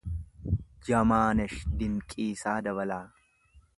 Jamaanesh 0.87 1.57
Dinqiisaa 1.81 2.59
Dabalaa 2.69 3.03